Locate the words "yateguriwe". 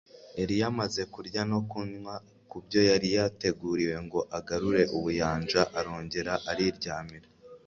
3.17-3.95